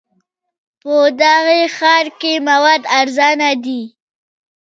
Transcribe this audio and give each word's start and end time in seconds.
په 0.81 0.95
دغه 1.21 1.57
ښار 1.77 2.05
کې 2.19 2.33
مواد 2.47 2.81
ارزانه 2.99 3.49
دي. 3.63 3.81